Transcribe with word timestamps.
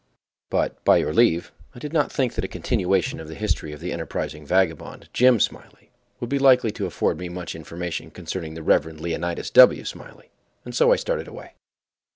But, 0.49 0.83
by 0.83 0.97
your 0.97 1.13
leave, 1.13 1.51
I 1.75 1.77
did 1.77 1.93
not 1.93 2.11
think 2.11 2.33
that 2.33 2.43
a 2.43 2.47
continuation 2.47 3.19
of 3.19 3.27
the 3.27 3.35
history 3.35 3.71
of 3.71 3.79
the 3.79 3.91
enterprising 3.91 4.47
vagabond 4.47 5.09
Jim 5.13 5.39
Smiley 5.39 5.91
would 6.19 6.27
be 6.27 6.39
likely 6.39 6.71
to 6.71 6.87
afford 6.87 7.19
me 7.19 7.29
much 7.29 7.53
information 7.53 8.09
concerning 8.09 8.55
the 8.55 8.63
Rev. 8.63 8.99
Leonidas 8.99 9.51
W. 9.51 9.85
Smiley, 9.85 10.31
and 10.65 10.73
so 10.73 10.91
I 10.91 10.95
started 10.95 11.27
away. 11.27 11.53